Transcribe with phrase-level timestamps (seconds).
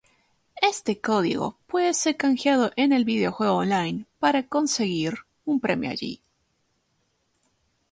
[0.63, 5.13] Este código puede ser canjeado en el videojuego online para conseguir
[5.45, 6.19] un premio allí.